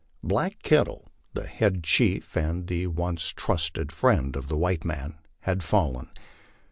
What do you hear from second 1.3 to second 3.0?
the head chief and the